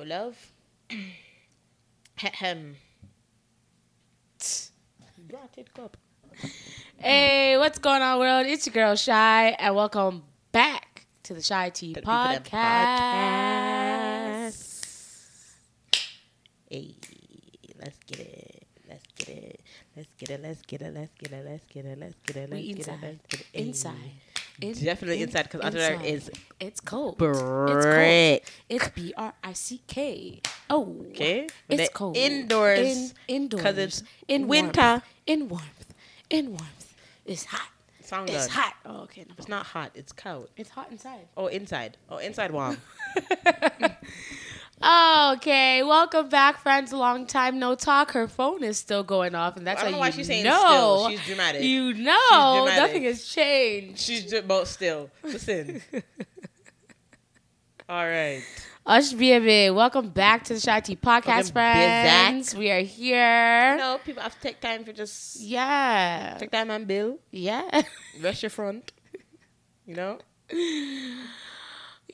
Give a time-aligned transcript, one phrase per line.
[0.00, 0.52] Let's love.
[5.28, 5.68] Brought it.
[6.96, 8.46] Hey, what's going on, world?
[8.46, 12.44] It's your girl Shy, and welcome back to the Shy Tea To the people that
[12.44, 13.60] Podcast.
[16.70, 16.94] Hey,
[17.78, 18.66] let's get it.
[18.88, 19.60] Let's get it.
[19.96, 20.40] Let's get it.
[20.42, 20.94] Let's get it.
[20.94, 21.44] Let's get it.
[21.44, 21.98] Let's get it.
[22.00, 22.48] Let's get it.
[22.50, 23.02] Let's get it.
[23.02, 23.46] Let's get it.
[23.52, 23.66] Hey.
[23.66, 24.12] Inside.
[24.60, 27.16] In- Definitely in- inside because under there is It's cold.
[27.18, 28.44] brick.
[28.68, 30.40] It's B R I C K.
[30.68, 31.46] Oh, Okay?
[31.68, 32.16] It's cold.
[32.16, 33.62] indoors, In, indoors.
[33.62, 34.80] 'cause it's in winter.
[34.82, 35.94] Warmth, in warmth.
[36.28, 36.94] In warmth.
[37.24, 37.68] It's hot.
[38.02, 38.52] Sound It's good.
[38.52, 38.74] hot.
[38.84, 39.24] Oh, okay.
[39.28, 39.92] No, It's not hot.
[39.94, 40.48] It's cold.
[40.56, 41.28] It's hot inside.
[41.36, 41.96] Oh, inside.
[42.08, 42.76] Oh, inside warm.
[44.82, 46.90] Okay, welcome back, friends.
[46.92, 48.12] Long time no talk.
[48.12, 50.26] Her phone is still going off, and that's I don't how know why you she's
[50.26, 50.56] saying know.
[50.58, 51.10] still.
[51.10, 51.62] She's dramatic.
[51.62, 52.76] You know, dramatic.
[52.82, 53.98] nothing has changed.
[54.00, 55.10] She's just both still.
[55.22, 55.82] Listen.
[57.90, 58.42] All right.
[58.86, 62.54] Ush BB, welcome back to the Shy Tea Podcast, Welcome friends.
[62.54, 63.72] We are here.
[63.72, 67.18] You know, people have to take time for just Yeah, take time and bill.
[67.30, 67.82] yeah.
[68.20, 68.92] Rest your front.
[69.86, 70.18] You know?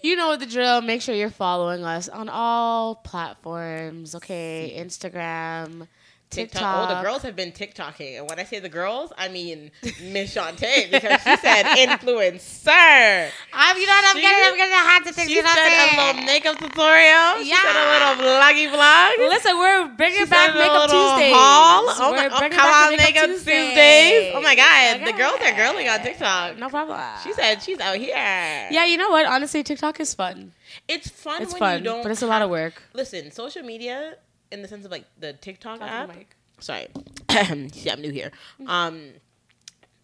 [0.03, 0.81] You know the drill.
[0.83, 4.15] Make sure you're following us on all platforms.
[4.15, 5.89] Okay, Instagram,
[6.37, 6.61] TikTok.
[6.63, 6.91] TikTok.
[6.91, 8.19] Oh, the girls have been TikToking.
[8.19, 9.71] And when I say the girls, I mean
[10.03, 13.29] Miss Shantae because she said influencer.
[13.53, 14.45] I'm, you know what I'm She- getting.
[14.53, 15.29] I'm getting hot to think.
[15.29, 17.43] She you know what said a little makeup tutorial.
[17.43, 19.29] She said a little vloggy vlog.
[19.29, 21.35] Listen, we're bringing She back Makeup Tuesdays.
[21.35, 21.85] haul.
[21.89, 24.33] Oh We're my, oh, bringing come back on, Makeup Tuesdays.
[24.35, 26.59] Oh my God, the girls are girling on TikTok.
[26.59, 27.01] No problem.
[27.25, 28.15] She said she's out here.
[28.15, 29.27] Yeah, you know what?
[29.27, 30.53] Honestly, TikTok is fun.
[30.89, 32.03] it's fun It's when fun, you don't.
[32.03, 32.83] but it's a lot of work.
[32.93, 34.17] Listen, social media
[34.51, 36.11] in the sense of like the TikTok Talk app.
[36.59, 36.87] Sorry,
[37.73, 38.31] See, I'm new here.
[38.67, 39.11] Um,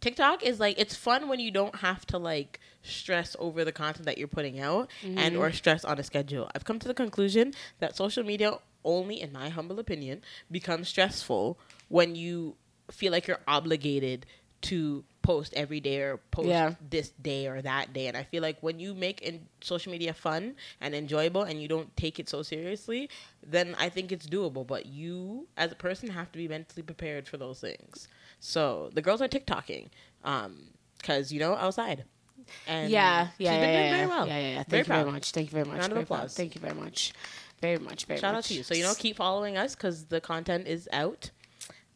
[0.00, 4.04] TikTok is like it's fun when you don't have to like stress over the content
[4.06, 5.38] that you're putting out and Mm-hmm.
[5.38, 6.50] or stress on a schedule.
[6.54, 11.56] I've come to the conclusion that social media only, in my humble opinion, becomes stressful
[11.88, 12.56] when you
[12.90, 14.26] feel like you're obligated
[14.62, 16.74] to post every day or post Yeah.
[16.90, 18.06] this day or that day.
[18.08, 21.68] And I feel like when you make in social media fun and enjoyable and you
[21.68, 23.08] don't take it so seriously,
[23.42, 24.66] then I think it's doable.
[24.66, 28.08] But you, as a person, have to be mentally prepared for those things.
[28.40, 29.88] So the girls are TikToking,
[30.24, 32.04] um, because you know outside.
[32.66, 34.26] And yeah, yeah, she's yeah, been yeah, very well.
[34.26, 34.54] Yeah, yeah, yeah.
[34.56, 35.30] Thank Very you very much.
[35.30, 35.78] Thank you very much.
[35.78, 36.16] Round of Very proud.
[36.16, 36.34] applause.
[36.34, 37.12] Thank you very much.
[37.60, 38.04] Very much.
[38.06, 38.38] Very Shout much.
[38.38, 38.62] out to you.
[38.64, 41.30] So you know, keep following us because the content is out.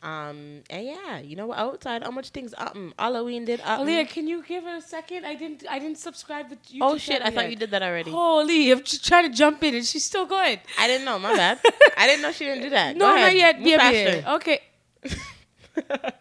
[0.06, 1.59] Um and yeah, you know what?
[1.59, 5.27] outside how much things um Halloween did um, Aaliyah, can you give her a second?
[5.27, 5.65] I didn't.
[5.69, 6.78] I didn't subscribe to YouTube.
[6.83, 8.11] Oh shit, I channel thought you did that already.
[8.11, 8.71] Holy!
[8.71, 10.61] I'm just trying to jump in, and she's still going.
[10.78, 11.59] I didn't know, my bad.
[11.97, 12.97] I didn't know she didn't do that.
[12.97, 13.59] No, not yet.
[13.59, 14.34] Move Yeah, yeah.
[14.37, 14.61] Okay.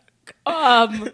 [0.48, 1.10] Um,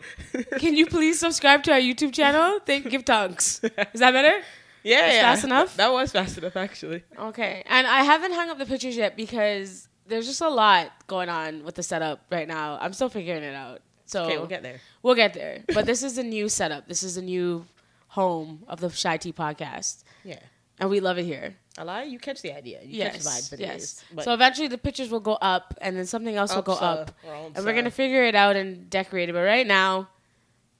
[0.57, 2.59] can you please subscribe to our YouTube channel?
[2.65, 3.63] Thank, give thanks.
[3.93, 4.43] Is that better?
[4.83, 5.21] Yeah, yeah.
[5.21, 5.77] fast enough?
[5.77, 7.03] That was fast enough, actually.
[7.17, 7.63] Okay.
[7.67, 11.63] And I haven't hung up the pictures yet because there's just a lot going on
[11.63, 12.77] with the setup right now.
[12.79, 13.81] I'm still figuring it out.
[14.05, 14.81] So Okay, we'll get there.
[15.01, 15.63] We'll get there.
[15.73, 16.87] But this is a new setup.
[16.87, 17.65] This is a new
[18.07, 20.03] home of the Shy Tea podcast.
[20.23, 20.39] Yeah.
[20.79, 21.55] And we love it here.
[21.77, 22.81] A lot you catch the idea.
[22.83, 23.13] You yes.
[23.13, 24.03] catch the vibes yes.
[24.09, 24.25] anyways.
[24.25, 27.11] So eventually the pictures will go up and then something else will go so up.
[27.25, 29.33] we're And we're gonna figure it out and decorate it.
[29.33, 30.09] But right now,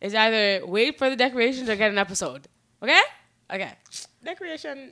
[0.02, 2.48] it's either wait for the decorations or get an episode.
[2.84, 3.00] Okay?
[3.54, 3.72] Okay.
[4.24, 4.92] decoration.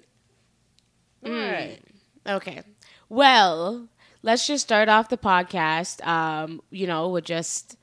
[1.26, 1.46] Mm.
[1.46, 1.80] All right.
[2.28, 2.62] Okay.
[3.10, 3.90] Well,
[4.22, 6.06] let's just start off the podcast.
[6.06, 7.78] Um, you know, with just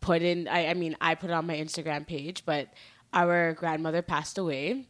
[0.00, 2.68] put in I, I mean, I put it on my Instagram page, but
[3.12, 4.86] our grandmother passed away.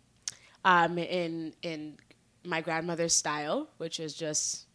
[0.64, 1.96] Um, in in
[2.44, 4.66] my grandmother's style, which is just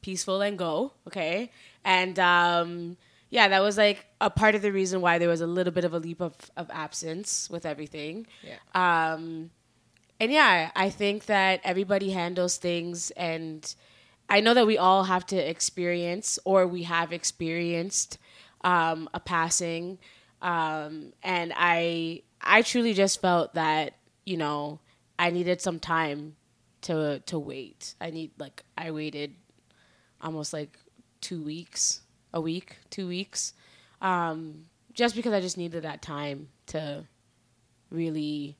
[0.00, 1.50] peaceful and go, okay?
[1.84, 2.96] And um
[3.34, 5.84] yeah, that was like a part of the reason why there was a little bit
[5.84, 8.28] of a leap of, of absence with everything.
[8.44, 8.58] Yeah.
[9.12, 9.50] Um,
[10.20, 13.74] and yeah, I think that everybody handles things, and
[14.28, 18.18] I know that we all have to experience, or we have experienced,
[18.62, 19.98] um, a passing.
[20.42, 23.94] Um, and I, I truly just felt that
[24.24, 24.80] you know
[25.18, 26.36] I needed some time
[26.82, 27.94] to to wait.
[28.00, 29.34] I need like I waited
[30.20, 30.78] almost like
[31.20, 32.00] two weeks,
[32.32, 33.54] a week, two weeks,
[34.00, 37.04] um, just because I just needed that time to
[37.90, 38.56] really.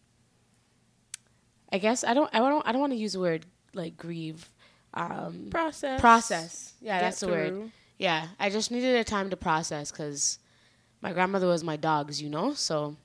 [1.72, 2.31] I guess I don't.
[2.32, 2.67] I don't.
[2.67, 4.49] I don't want to use the word like grieve.
[4.94, 6.00] Um, Process.
[6.00, 6.73] process.
[6.81, 7.70] Yeah, Get that's the word.
[7.99, 10.38] Yeah, I just needed a time to process because
[11.00, 12.55] my grandmother was my dogs, you know.
[12.55, 12.96] So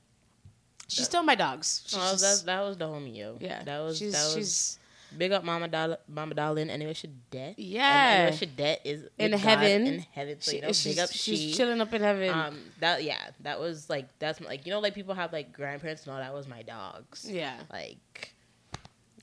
[0.88, 1.84] she's still my dogs.
[1.88, 3.38] She's Oh, just- that, that was the homie, yo.
[3.40, 4.80] yeah, That was she's, that was she's
[5.18, 6.70] big up Mama Doll Mama Darling.
[6.70, 7.56] Anyway, she dead.
[7.58, 8.18] Yeah.
[8.26, 9.86] Anyway, she dead is In heaven.
[9.86, 10.38] God In heaven.
[10.42, 11.54] So you know, she's, big up she's she.
[11.54, 12.30] chilling up in heaven.
[12.30, 16.06] Um, that yeah, that was like that's like you know like people have like grandparents.
[16.06, 17.26] No, that was my dogs.
[17.30, 18.32] yeah, Like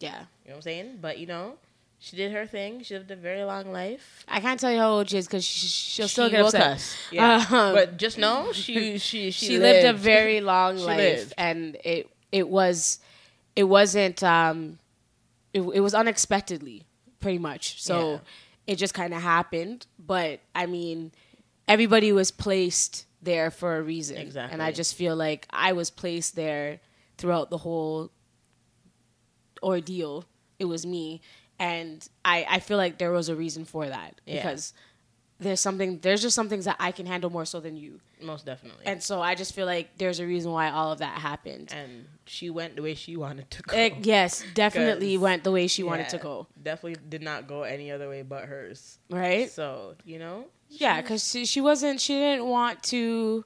[0.01, 0.11] yeah.
[0.11, 0.99] you know what I'm saying.
[1.01, 1.55] But you know,
[1.99, 2.83] she did her thing.
[2.83, 4.25] She lived a very long life.
[4.29, 6.47] I can't tell you how old she is because she, she'll still She get will
[6.49, 6.63] upset.
[6.75, 6.97] cuss.
[7.11, 9.87] Yeah, Um, but just know she she she, she, lived.
[9.87, 11.35] a very long life, lived.
[11.39, 12.99] and it it was
[13.55, 14.79] it wasn't um
[15.53, 16.85] it, it was unexpectedly
[17.21, 17.83] pretty much.
[17.83, 18.19] So Yeah.
[18.67, 19.87] it just kind of happened.
[19.99, 21.13] But I mean,
[21.67, 24.53] everybody was placed there for a reason, exactly.
[24.53, 26.81] and I just feel like I was placed there
[27.17, 28.11] throughout the whole
[29.63, 30.25] ordeal.
[30.59, 31.21] It was me,
[31.59, 34.43] and I I feel like there was a reason for that Yeah.
[34.43, 34.73] because.
[35.39, 35.99] There's something.
[35.99, 38.01] There's just some things that I can handle more so than you.
[38.23, 38.87] most definitely.
[38.87, 41.75] And so I just feel like there's a reason why all of that happened.
[41.77, 43.77] and she went the way she wanted to go.
[43.77, 46.47] Eh, yes, definitely went the way she wanted to go.
[46.63, 48.99] Definitely did not go any other way but hers.
[49.11, 49.51] Right?
[49.51, 52.01] So you know, Yeah, because she, she wasn't.
[52.01, 53.45] She didn't want to.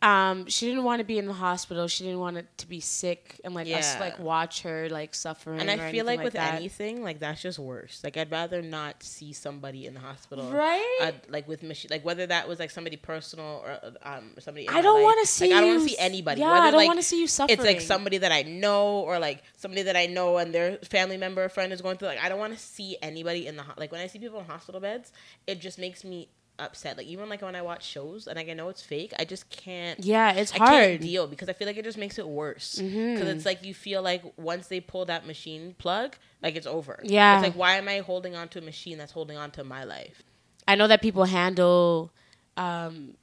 [0.00, 1.88] Um, she didn't want to be in the hospital.
[1.88, 5.60] She didn't want it to be sick and like us like watch her like suffering.
[5.60, 6.54] and I feel anything like with that.
[6.54, 8.00] anything, like that's just worse.
[8.04, 10.98] Like I'd rather not see somebody in the hospital, Right?
[11.02, 14.66] I'd- like with machine, like whether that was like somebody personal or uh, um somebody.
[14.66, 15.48] in I don't want to see.
[15.48, 16.40] Like, I don't want to see anybody.
[16.42, 17.58] Yeah, Whether, I don't like, want to see you suffering.
[17.58, 21.16] It's like somebody that I know, or like somebody that I know, and their family
[21.16, 22.08] member or friend is going through.
[22.08, 24.38] Like I don't want to see anybody in the ho- like when I see people
[24.38, 25.12] in hospital beds,
[25.48, 26.96] it just makes me upset.
[26.96, 29.48] Like even like when I watch shows and like I know it's fake, I just
[29.50, 30.04] can't.
[30.04, 30.90] Yeah, it's I can't hard.
[30.90, 31.02] Mm-hmm.
[31.02, 32.76] deal because I feel like it just makes it worse.
[32.78, 37.00] Because it's like you feel like once they pull that machine plug, like it's over.
[37.02, 37.38] Yeah.
[37.38, 39.84] It's like why am I holding on to a machine that's holding on to my
[39.84, 40.22] life?
[40.66, 42.12] I know that people handle
[42.56, 43.14] um,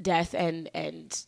[0.00, 1.24] death and and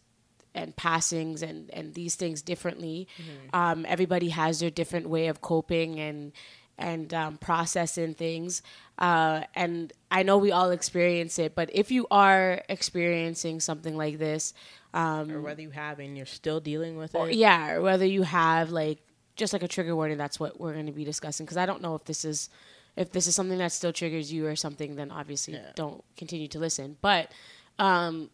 [0.55, 3.08] and passings and and these things differently.
[3.52, 6.32] Um, everybody has their different way of coping and
[6.79, 8.62] and um, processing things.
[8.99, 14.19] Uh, and I know we all experience it, but if you are experiencing something like
[14.19, 14.55] this,
[14.93, 17.35] um, Or whether you have and you're still dealing with or, it.
[17.37, 18.99] yeah, or whether you have like
[19.37, 21.44] just like a trigger warning, that's what we're going to be discussing.
[21.47, 22.49] Because I don't know if this is
[22.97, 25.73] if this is something that still triggers you or something, then obviously Yeah.
[25.75, 26.97] don't continue to listen.
[27.03, 27.32] But
[27.81, 28.31] um,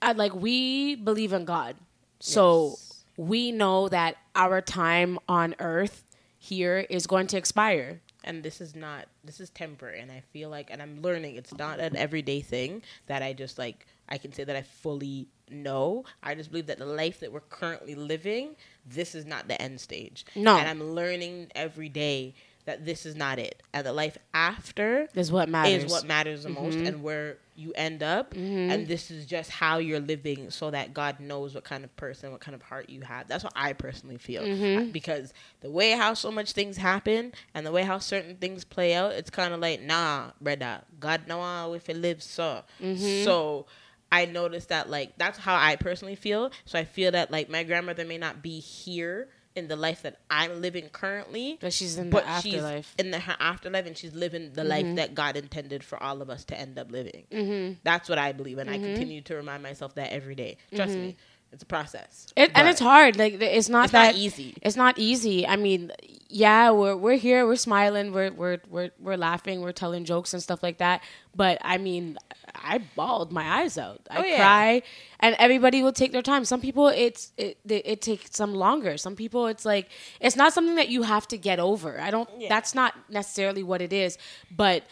[0.00, 1.74] I like we believe in God,
[2.20, 3.04] so Yes.
[3.16, 6.04] we know that our time on Earth
[6.42, 8.00] here is going to expire.
[8.24, 11.54] and this is not this is temporary and i feel like and i'm learning it's
[11.56, 16.04] not an everyday thing that i just like i can say that i fully know
[16.22, 18.54] i just believe that the life that we're currently living
[18.86, 20.56] this is not the end stage No.
[20.58, 22.34] and i'm learning every day
[22.66, 25.72] that this is not it and the life after Is what matters.
[25.78, 25.86] Mm-hmm.
[25.86, 29.78] is what matters the most and where you end up and this is just how
[29.78, 33.02] you're living so that god knows what kind of person what kind of heart you
[33.02, 34.90] have that's what i personally feel Mm-hmm.
[34.90, 38.94] because the way how so much things happen and the way how certain things play
[38.94, 43.24] out it's kind of like nah brother god know how if it lives so Mm-hmm.
[43.24, 43.66] so
[44.12, 47.62] i noticed that like that's how i personally feel so i feel that like my
[47.62, 52.08] grandmother may not be here in the life that i'm living currently but she's in
[52.10, 52.86] but the afterlife.
[52.96, 54.70] she's in the her afterlife and she's living the Mm-hmm.
[54.70, 57.24] life that God intended for all of us to end up living.
[57.32, 57.74] Mm-hmm.
[57.82, 58.82] That's what I believe, and Mm-hmm.
[58.84, 60.56] I continue to remind myself that every day.
[60.74, 61.16] Trust me,
[61.52, 62.26] it's a process.
[62.36, 63.16] It, and it's hard.
[63.16, 64.56] Like it's not It's not that easy.
[64.62, 65.46] It's not easy.
[65.46, 65.90] I mean,
[66.28, 70.42] yeah, we're we're here, we're smiling, we're we're we're we're laughing, we're telling jokes and
[70.42, 71.02] stuff like that.
[71.34, 72.18] But I mean,
[72.54, 74.00] I bawled my eyes out.
[74.10, 74.36] I Oh, yeah.
[74.36, 74.82] cry,
[75.18, 76.44] and everybody will take their time.
[76.44, 78.96] Some people, it's it it, it takes some longer.
[78.96, 79.88] Some people, it's like
[80.20, 82.00] it's not something that you have to get over.
[82.00, 82.28] I don't.
[82.38, 82.48] Yeah.
[82.48, 84.18] That's not necessarily what it is.
[84.56, 84.84] But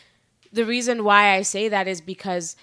[0.52, 2.56] the reason why I say that is because,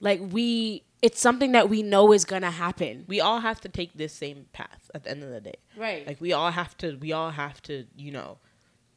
[0.00, 0.84] like we.
[1.02, 3.04] It's something that we know is gonna happen.
[3.08, 5.56] We all have to take this same path at the end of the day.
[5.76, 6.06] Right.
[6.06, 6.96] Like we all have to.
[6.96, 7.86] We all have to.
[7.96, 8.38] You know.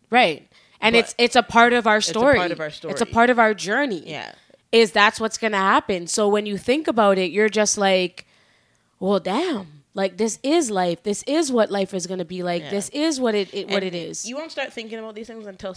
[0.09, 0.47] Right.
[0.81, 2.37] And But it's it's a part of our a story.
[2.37, 2.91] part of our story.
[2.91, 4.03] It's a part of our journey.
[4.05, 4.33] Yeah.
[4.71, 6.07] Is that's what's gonna happen.
[6.07, 8.25] So when you think about it, you're just like,
[8.99, 9.83] well, damn.
[9.93, 11.03] Like this is life.
[11.03, 12.63] This is what life is gonna be like.
[12.63, 12.71] Yeah.
[12.71, 14.27] This is what it, it what And it is.
[14.27, 15.75] You won't start thinking about these things until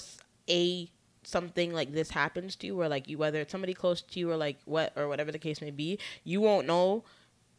[0.48, 0.90] a
[1.26, 4.30] something like this happens to you, or like you whether it's somebody close to you,
[4.30, 5.98] or like what or whatever the case may be.
[6.24, 7.04] You won't know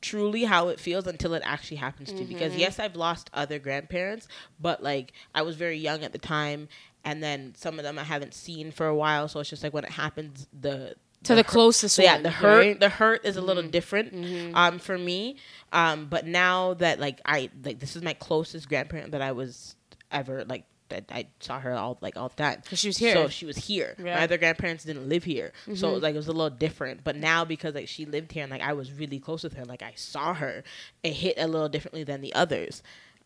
[0.02, 2.26] truly how it feels until it actually happens to you.
[2.28, 2.60] Because Mm-hmm.
[2.62, 4.28] yes, I've lost other grandparents,
[4.60, 6.68] but like I was very young at the time,
[7.04, 9.28] and then some of them I haven't seen for a while.
[9.28, 12.24] So it's just like when it happens, the to the hurt- closest so yeah, one,
[12.24, 12.70] the hurt right?
[12.72, 12.80] Mm-hmm.
[12.80, 15.38] the hurt is a little different um for me.
[15.74, 19.76] Um but now that like I like this is my closest grandparent that I was
[20.12, 22.62] ever like that I saw her all like all the time.
[22.70, 23.14] Cause she was here.
[23.14, 23.96] So she was here.
[23.98, 24.06] Yeah.
[24.06, 24.16] Mm-hmm.
[24.16, 25.54] My other grandparents didn't live here.
[25.76, 27.04] So like it was a little different.
[27.04, 29.66] But now because like she lived here and like I was really close with her,
[29.66, 30.64] like I saw her,
[31.04, 32.84] it hit a little differently than the others.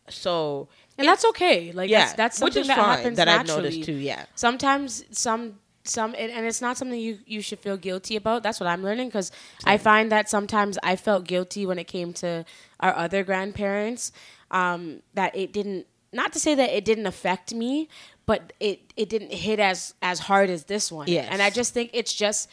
[0.08, 1.72] So and that's okay.
[1.72, 3.92] Like yeah, that's, that's which something is that fine happens that I've noticed too.
[3.92, 8.42] Yeah, sometimes some some and, and it's not something you you should feel guilty about
[8.42, 9.32] that's what i'm learning because
[9.64, 12.44] i find that sometimes i felt guilty when it came to
[12.80, 14.12] our other grandparents
[14.52, 17.88] um that it didn't not to say that it didn't affect me
[18.26, 21.08] but it it didn't hit as as hard as this one.
[21.08, 21.28] Yes.
[21.30, 22.48] and I just think it's just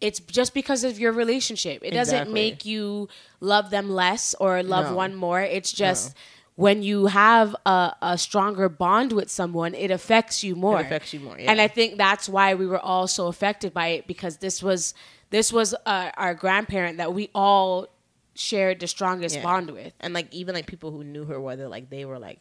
[0.00, 1.82] it's just because of your relationship.
[1.82, 2.34] It doesn't Exactly.
[2.34, 3.08] make you
[3.40, 4.96] love them less or love No.
[4.96, 5.40] one more.
[5.40, 6.14] It's just.
[6.56, 10.78] When you have a, a stronger bond with someone, it affects you more.
[10.78, 11.50] affects you more, yeah.
[11.50, 14.94] And I think that's why we were all so affected by it because this was
[15.30, 17.88] this was uh, our grandparent that we all
[18.36, 19.42] shared the strongest Yeah.
[19.42, 19.94] bond with.
[19.98, 22.38] and like even like people who knew her whether like they were like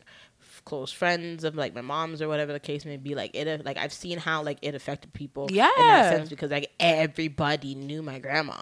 [0.65, 3.77] close friends of like my mom's or whatever the case may be like it like
[3.77, 8.01] i've seen how like it affected people yeah in that sense because like everybody knew
[8.01, 8.55] my grandma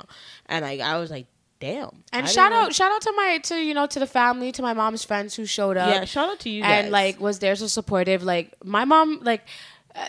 [0.48, 1.28] and like i was like
[1.60, 4.08] damn And I shout know- out, shout out to my, to you know, to the
[4.08, 5.94] family, to my mom's friends who showed up.
[5.94, 8.24] yeah shout out to you guys and like was there so supportive.
[8.24, 9.44] Like my mom, like
[9.94, 10.08] uh,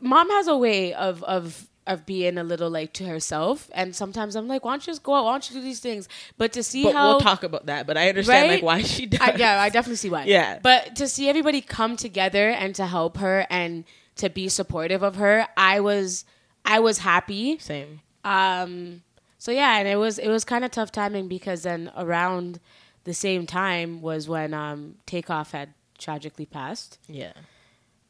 [0.00, 4.36] mom has a way of of of being a little like to herself, and sometimes
[4.36, 5.24] I'm like, why don't you just go out?
[5.24, 6.08] Why don't you do these things?
[6.38, 8.54] But to see but how we'll talk about that but i understand Right?
[8.54, 10.24] like why she does I, yeah, I definitely see why.
[10.24, 10.58] Yeah.
[10.62, 13.84] But to see everybody come together and to help her and
[14.16, 16.24] to be supportive of her, I was
[16.64, 17.58] I was happy.
[17.58, 19.02] same Um
[19.38, 22.60] so yeah, and it was it was kind of tough timing because then around
[23.04, 26.98] the same time was when um Takeoff had tragically passed.
[27.08, 27.32] yeah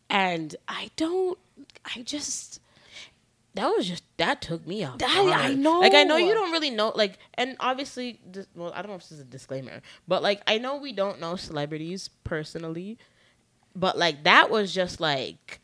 [0.09, 1.38] And I don't
[1.97, 2.61] I just
[3.55, 4.97] that was just that took me off.
[5.03, 5.81] I- I know.
[5.81, 6.93] Like I know you don't really know.
[6.95, 10.43] Like and obviously, this, well, I don't know if this is a disclaimer, but like
[10.47, 12.99] I know we don't know celebrities personally,
[13.77, 15.61] but like that was just like,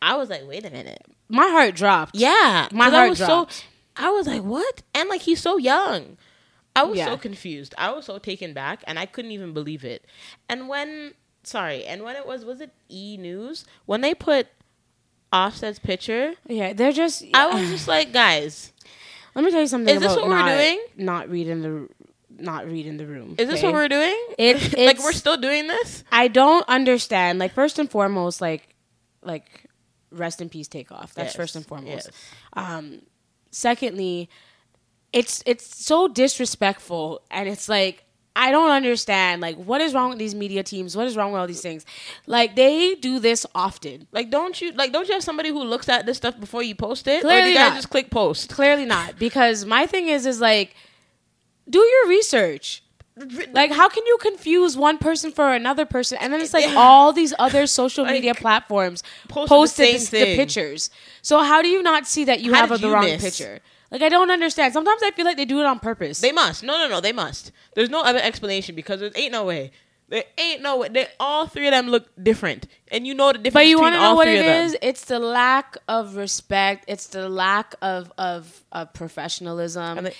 [0.00, 2.16] I was like, wait a minute, my heart dropped.
[2.16, 3.52] yeah, My 'cause I heart was dropped.
[3.52, 3.64] so,
[3.96, 4.82] I was like, what?
[4.94, 6.16] And like he's so young.
[6.74, 7.04] I was Yeah.
[7.06, 7.74] so confused.
[7.76, 10.06] I was so taken back, and I couldn't even believe it.
[10.48, 14.46] And when, sorry, and when it was, was it E News when they put
[15.32, 16.34] Offset's picture?
[16.46, 18.72] Yeah, they're just I was just like, guys,
[19.34, 20.80] Let me tell you something Is this about what we're doing?
[20.96, 21.88] not reading the
[22.38, 23.34] not reading the room.
[23.38, 23.66] is this okay?
[23.68, 24.16] what we're doing?
[24.38, 26.02] It- like we're still doing this?
[26.10, 27.38] I don't understand.
[27.38, 28.74] Like first and foremost, like
[29.22, 29.66] like
[30.10, 31.14] rest in peace takeoff.
[31.14, 32.06] That's Yes, first and foremost.
[32.06, 32.10] yes.
[32.54, 33.02] Um
[33.50, 34.28] secondly,
[35.12, 40.18] it's it's so disrespectful and it's like I don't understand like what is wrong with
[40.18, 40.96] these media teams?
[40.96, 41.84] What is wrong with all these things?
[42.26, 44.06] Like they do this often.
[44.12, 44.92] Like, don't you like?
[44.92, 47.18] Don't you have somebody who looks at this stuff before you post it?
[47.18, 47.76] or do Clearly you guys not.
[47.76, 48.50] just click post?
[48.50, 50.74] Clearly not because my thing is is like
[51.68, 52.82] do your research.
[53.52, 56.16] Like, how can you confuse one person for another person?
[56.18, 60.04] And then it's like all these other social Like, media platforms posted the same the,
[60.04, 60.36] the thing.
[60.36, 60.88] pictures.
[61.20, 63.22] So how do you not see that you How have did the you wrong miss?
[63.22, 63.60] picture?
[63.92, 64.72] Like, I don't understand.
[64.72, 66.20] Sometimes I feel like they do it on purpose.
[66.20, 66.62] They must.
[66.64, 67.00] No, no, no.
[67.00, 67.52] They must.
[67.74, 69.70] There's no other explanation because there ain't no way.
[70.08, 70.88] There ain't no way.
[70.88, 73.54] They all three of them look different, and you know the difference.
[73.54, 74.76] but you want to know what it is?
[74.82, 76.84] It's the lack of respect.
[76.88, 79.98] It's the lack of of, of professionalism.
[79.98, 80.16] And they-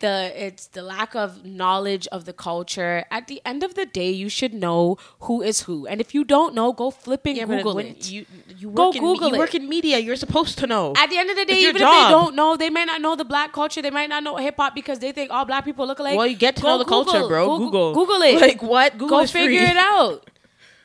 [0.00, 3.04] the it's the lack of knowledge of the culture.
[3.10, 6.24] At the end of the day, you should know who is who, and if you
[6.24, 8.10] don't know, go flipping Yeah, Google it.
[8.10, 8.26] You
[8.58, 9.38] you Go in, Google you it.
[9.38, 9.98] work in media.
[9.98, 10.92] You're supposed to know.
[10.96, 13.14] At the end of the day, even if they don't know, they may not know
[13.16, 13.80] the black culture.
[13.82, 16.16] They might not know hip hop because they think all black people look alike.
[16.16, 17.46] well, you get to Go know the culture, bro.
[17.58, 18.40] Google, Google, Google it.
[18.40, 18.92] Like what?
[18.98, 19.70] Google Go figure free.
[19.70, 20.30] it out.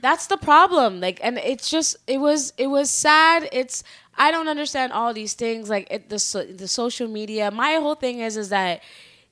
[0.02, 1.00] That's the problem.
[1.00, 3.50] Like, and it's just it was it was sad.
[3.52, 3.84] It's
[4.18, 5.70] I don't understand all these things.
[5.70, 7.50] Like it, the so, the social media.
[7.52, 8.82] My whole thing is is that.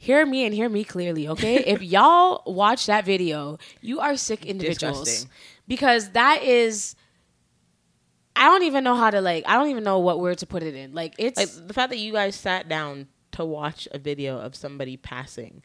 [0.03, 1.55] Hear me and hear me clearly, okay?
[1.63, 5.05] if y'all watch that video, you are sick individuals.
[5.05, 5.31] Disgusting.
[5.65, 6.97] Because that is
[8.35, 10.61] I don't even know how to like I don't even know what word to put
[10.61, 10.93] it in.
[10.93, 14.57] Like it's Like the fact that you guys sat down to watch a video of
[14.57, 15.63] somebody passing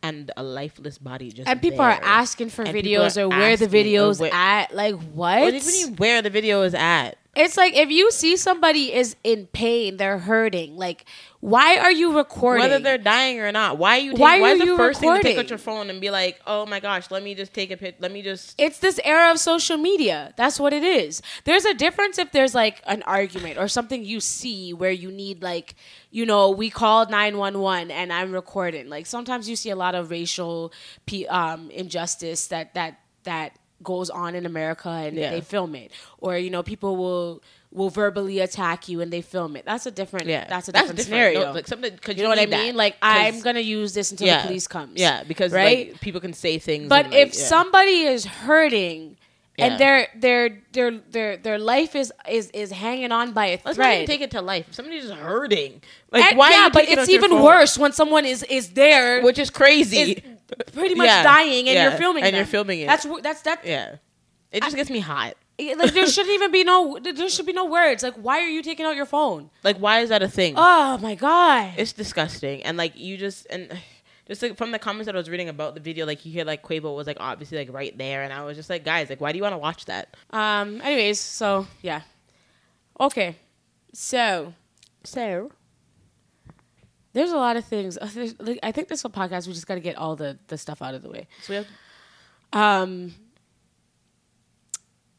[0.00, 3.66] and a lifeless body just and people are asking for And videos or where the
[3.66, 4.72] videos where- at.
[4.72, 5.40] Like what?
[5.40, 7.18] What do you mean where the video is at?
[7.34, 10.76] It's like if you see somebody is in pain, they're hurting.
[10.76, 11.06] Like,
[11.40, 12.60] why are you recording?
[12.62, 14.10] Whether they're dying or not, why are you?
[14.10, 15.38] Take, Why why, are is the you first thing to take recording?
[15.46, 17.96] out your phone and be like, "Oh my gosh, let me just take a pic.
[18.00, 20.34] Let me just." it's this era of social media.
[20.36, 21.22] That's what it is.
[21.44, 25.42] There's a difference if there's like an argument or something you see where you need
[25.42, 25.74] like,
[26.10, 28.90] you know, we called 911 and I'm recording.
[28.90, 30.70] Like sometimes you see a lot of racial
[31.30, 35.30] um, injustice that that that goes on in America and Yeah.
[35.30, 35.92] they film it.
[36.18, 39.64] Or you know, people will will verbally attack you and they film it.
[39.64, 41.44] That's a different Yeah, that's a different, scenario.
[41.44, 42.74] No, like something because you know what I mean?
[42.76, 45.00] Like I'm gonna use this until the police comes.
[45.00, 45.88] Yeah, because right?
[45.92, 46.88] like, people can say things.
[46.88, 47.46] But and, if like, yeah.
[47.46, 49.16] somebody is hurting
[49.56, 49.64] Yeah.
[49.66, 53.64] and their their their their their life is is is hanging on by a let's
[53.64, 53.94] not thread.
[54.02, 54.66] even take it to life.
[54.68, 56.50] If somebody's just hurting, like And- why?
[56.50, 60.22] yeah, you but it's even worse when someone is is there, which is crazy.
[60.72, 61.22] Pretty much Yeah.
[61.22, 61.88] dying, and Yeah.
[61.90, 62.26] you're filming it.
[62.28, 62.38] And them.
[62.40, 62.86] you're filming it.
[62.86, 63.64] That's that's that.
[63.64, 63.96] yeah,
[64.50, 65.34] it just gets me hot.
[65.58, 68.02] Like there shouldn't even be no there should be no words.
[68.02, 69.50] Like why are you taking out your phone?
[69.62, 70.54] Like, why is that a thing?
[70.56, 71.74] Oh my god!
[71.76, 73.70] it's disgusting, and like you just and
[74.26, 76.44] just like from the comments that I was reading about the video, like you hear
[76.44, 79.20] like Quavo was like obviously like right there, and I was just like, guys, like
[79.20, 80.16] why do you want to watch that?
[80.30, 80.80] Um.
[80.82, 82.00] Anyways, so yeah.
[82.98, 83.36] Okay.
[83.92, 84.54] So
[85.04, 85.52] So
[87.12, 87.98] there's a lot of things.
[87.98, 88.08] uh,
[88.40, 90.82] like, I think this whole podcast we just got to get all the the stuff
[90.82, 91.26] out of the way.
[91.42, 91.66] so we have
[92.52, 93.14] Um.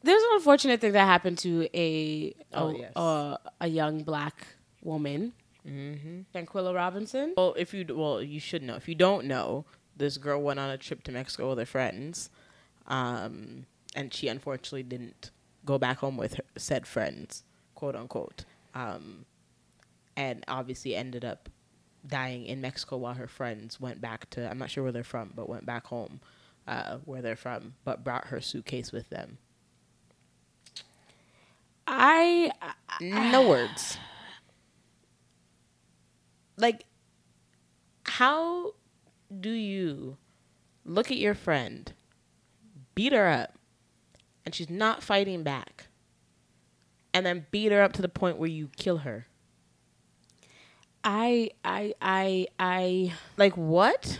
[0.02, 2.92] There's an unfortunate thing that happened to a Oh, a, yes.
[2.94, 4.46] a, a young black
[4.82, 5.32] woman,
[5.66, 6.20] mm-hmm.
[6.34, 7.32] Shanquella Robinson.
[7.36, 9.64] well if you well you should know if you don't know
[9.96, 12.28] this girl went on a trip to Mexico with her friends,
[12.86, 13.64] um,
[13.96, 15.30] and she unfortunately didn't
[15.64, 19.24] go back home with her said friends, quote unquote, um,
[20.18, 21.48] and obviously ended up
[22.06, 25.32] dying in Mexico while her friends went back to I'm not sure where they're from,
[25.34, 26.20] but went back home
[26.66, 29.38] uh, where they're from, but brought her suitcase with them.
[31.86, 32.50] I
[33.00, 33.98] No words.
[36.56, 36.84] Like,
[38.04, 38.74] how
[39.40, 40.16] do you
[40.84, 41.92] look at your friend,
[42.94, 43.58] beat her up,
[44.44, 45.88] and she's not fighting back,
[47.12, 49.26] and then beat her up to the point where you kill her?
[51.04, 54.18] I I I I Like, what?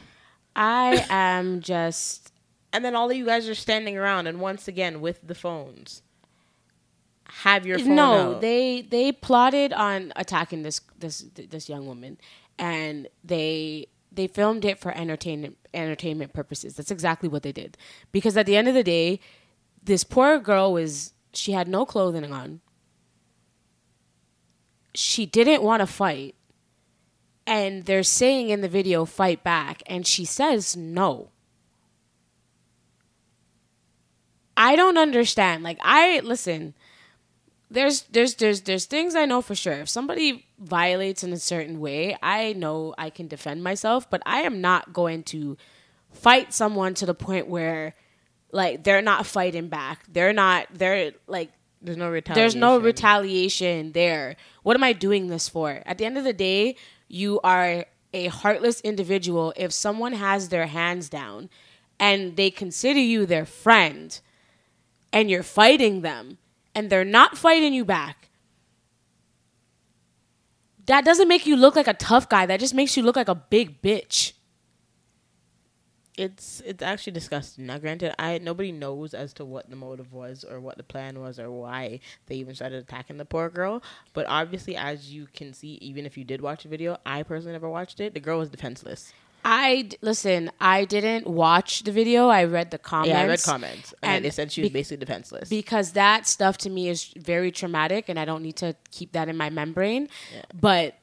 [0.55, 2.33] I am just
[2.73, 6.03] And then all of you guys are standing around, and once again, with the phones.
[7.27, 8.13] Have your phone no.
[8.35, 8.41] out.
[8.41, 12.19] They they plotted on attacking this this this young woman,
[12.59, 16.77] and they they filmed it for entertainment entertainment purposes.
[16.77, 17.77] That's exactly what they did.
[18.13, 19.21] Because at the end of the day,
[19.83, 22.61] this poor girl was she had no clothing on.
[24.95, 26.37] She didn't want to fight.
[27.47, 29.83] And they're saying in the video, fight back.
[29.87, 31.29] And she says no.
[34.57, 35.63] I don't understand.
[35.63, 36.75] Like I listen,
[37.71, 39.73] there's there's there's there's things I know for sure.
[39.75, 44.43] If somebody violates in a certain way, I know I can defend myself, but I
[44.43, 45.57] am not going to
[46.13, 47.95] fight someone to the point where
[48.53, 50.05] like they're not fighting back.
[50.09, 51.51] They're not they're like
[51.83, 52.41] There's no retaliation.
[52.41, 54.37] there's no retaliation there.
[54.63, 55.83] What am I doing this for?
[55.85, 56.77] At the end of the day,
[57.15, 61.49] you are a heartless individual if someone has their hands down
[61.99, 64.21] and they consider you their friend
[65.13, 66.39] and you're fighting them
[66.75, 68.31] and they're not fighting you back.
[70.87, 72.47] That doesn't make you look like a tough guy.
[72.47, 74.33] That just makes you look like a big bitch.
[76.17, 77.67] It's it's actually disgusting.
[77.67, 81.21] Now, granted, I nobody knows as to what the motive was or what the plan
[81.21, 83.83] was or why they even started attacking the poor girl.
[84.13, 87.53] But obviously, as you can see, even if you did watch the video, I personally
[87.53, 88.15] never watched it.
[88.15, 89.13] The girl was defenseless.
[89.47, 90.51] I listen.
[90.61, 92.29] I didn't watch the video.
[92.29, 93.11] I read the comments.
[93.11, 95.49] Yeah, I read comments, and, And they said she was be- basically defenseless.
[95.51, 99.29] because that stuff to me is very traumatic and I don't need to keep that
[99.29, 100.09] in my membrane.
[100.59, 100.95] But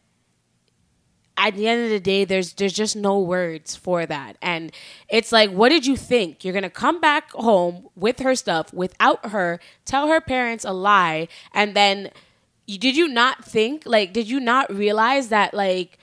[1.45, 4.37] at the end of the day there's there's just no words for that.
[4.41, 4.71] And
[5.09, 6.43] it's like what did you think?
[6.43, 10.71] You're going to come back home with her stuff without her, tell her parents a
[10.71, 12.11] lie and then
[12.67, 15.97] did you not think like did you not realize that like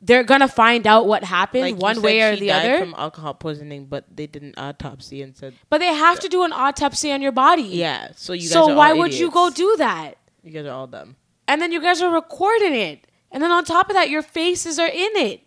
[0.00, 2.78] they're going to find out what happened Like one way or the died other?
[2.84, 6.44] from alcohol poisoning, but they did an autopsy and said, but they have to do
[6.44, 7.62] an autopsy on your body.
[7.62, 10.18] "Yeah." So you guys so why would you go do that?
[10.42, 11.16] You guys are all dumb.
[11.48, 14.78] and then you guys are recording it and then on top of that your faces
[14.78, 15.40] are in it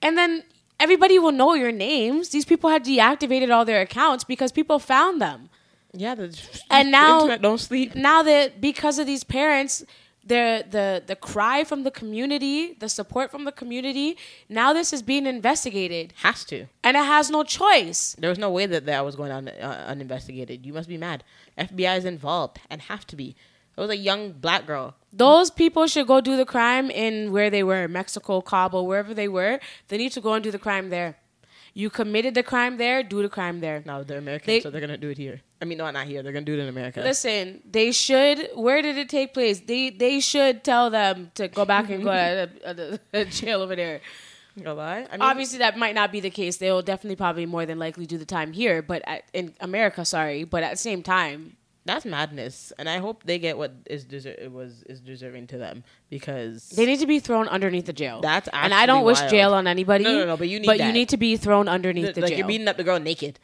[0.00, 0.42] and then
[0.80, 5.20] everybody will know your names these people had deactivated all their accounts because people found
[5.20, 5.48] them
[5.94, 6.24] Yeah, the
[6.70, 7.94] And the now- internet don't sleep.
[7.94, 9.84] now that because of these parents
[10.24, 14.08] the the the cry from the community the support from the community
[14.48, 16.58] now this is being investigated Has to.
[16.86, 19.84] and it has no choice There was no way that that was going on uh,
[19.92, 20.64] uninvestigated.
[20.66, 21.18] You must be mad.
[21.68, 23.28] FBI is involved and have to be.
[23.76, 24.94] It was a young black girl.
[25.12, 29.28] those people should go do the crime in where they were mexico cabo wherever they
[29.28, 29.54] were
[29.88, 31.10] they need to go and do the crime there
[31.74, 34.80] you committed the crime there do the crime there No, they're American, They- so they're
[34.86, 35.40] gonna do it here.
[35.62, 36.20] I mean, no, not here.
[36.24, 37.00] They're gonna do it in America.
[37.00, 38.38] Listen, they should.
[38.66, 39.60] Where did it take place?
[39.60, 44.00] They they should tell them to go back and go to the, jail over there.
[44.56, 45.06] Lie?
[45.10, 46.56] I mean, Obviously, that might not be the case.
[46.58, 50.04] They will definitely, probably more than likely do the time here, but at, in America,
[50.04, 50.42] sorry.
[50.44, 54.38] But at the same time, that's madness, and I hope they get what is deser-
[54.40, 58.20] it was is deserving to them because they need to be thrown underneath the jail.
[58.20, 59.30] That's and I don't actually wish wild.
[59.30, 60.04] jail on anybody.
[60.04, 60.92] No, no, no, but you need But you that.
[60.92, 62.38] need to be thrown underneath the, the, like jail.
[62.38, 63.38] you're beating up the girl naked.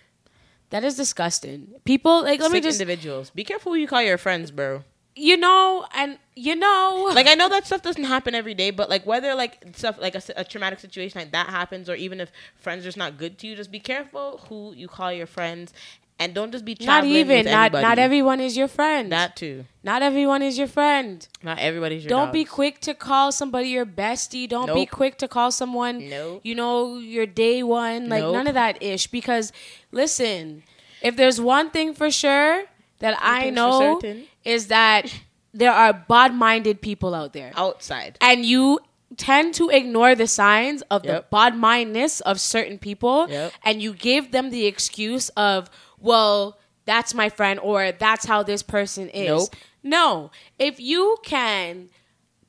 [0.71, 1.69] that is disgusting.
[1.85, 3.31] People like let me just individuals.
[3.31, 4.85] Be careful who you call your friends, bro.
[5.17, 8.89] you know and you know like I know that stuff doesn't happen every day, but
[8.89, 12.21] like whether like stuff like a, s- a traumatic situation like that happens, or even
[12.21, 15.27] if friends are just not good to you, just be careful who you call your
[15.27, 15.73] friends,
[16.19, 17.29] and don't just be Not even.
[17.37, 17.83] with Not anybody.
[17.85, 19.13] not everyone is your friend.
[19.13, 19.65] that too.
[19.85, 21.27] not everyone is your friend.
[21.43, 24.49] Not everybody's your Don't be quick to call somebody your bestie.
[24.49, 26.41] Don't be quick to call someone, Nope.
[26.45, 28.09] you know, your day one.
[28.09, 28.35] Like Nope.
[28.35, 29.07] none of that ish.
[29.07, 29.53] Because
[29.93, 30.63] listen,
[31.03, 32.65] if there's one thing for sure
[32.99, 34.01] that I know
[34.45, 35.13] is that
[35.55, 38.19] there are bad-minded people out there, outside.
[38.21, 38.81] and you
[39.17, 41.31] tend to ignore the signs of the Yep.
[41.31, 43.53] bad-mindedness of certain people, Yep.
[43.65, 48.63] and you give them the excuse of, well, that's my friend, or that's how this
[48.63, 49.29] person is.
[49.29, 49.57] Nope.
[49.83, 51.91] No, if you can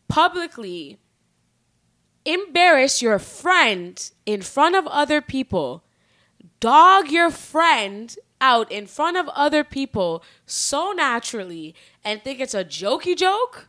[0.07, 0.97] publicly
[2.25, 5.83] embarrass your friend in front of other people,
[6.59, 12.63] dog your friend out in front of other people so naturally and think it's a
[12.63, 13.67] jokey joke,